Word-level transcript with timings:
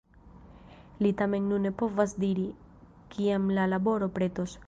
Li 1.05 1.11
tamen 1.19 1.49
nun 1.51 1.63
ne 1.67 1.73
povas 1.81 2.17
diri, 2.25 2.47
kiam 3.17 3.49
la 3.59 3.69
laboro 3.75 4.11
pretos. 4.19 4.59